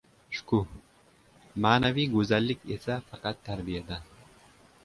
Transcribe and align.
Shukuh, 0.37 0.69
ma’naviy 1.65 2.09
go‘zallik 2.15 2.65
esa 2.79 2.99
faqat 3.11 3.47
tarbiyadan. 3.51 4.13